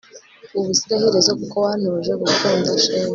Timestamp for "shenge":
2.83-3.09